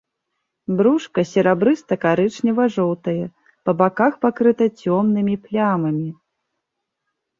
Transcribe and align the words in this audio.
Брушка 0.77 1.21
серабрыста-карычнева-жоўтае, 1.31 3.25
па 3.69 3.77
баках 3.83 4.13
пакрыта 4.25 4.65
цёмнымі 4.85 5.35
плямамі. 5.47 6.07